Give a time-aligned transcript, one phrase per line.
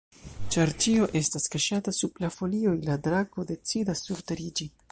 [0.53, 4.69] Ĉar ĉio estas kaŝata sub la folioj, la drako decidas surteriĝi.